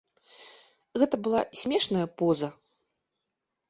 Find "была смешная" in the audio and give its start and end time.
1.29-2.05